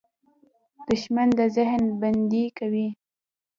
•دښمني 0.87 1.33
د 1.37 1.39
ذهن 1.55 1.83
بندي 2.01 2.45
کوي. 2.57 2.87